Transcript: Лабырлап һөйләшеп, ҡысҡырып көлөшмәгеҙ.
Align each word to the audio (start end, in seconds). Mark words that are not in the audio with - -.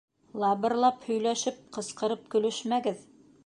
Лабырлап 0.43 1.05
һөйләшеп, 1.11 1.61
ҡысҡырып 1.77 2.27
көлөшмәгеҙ. 2.37 3.09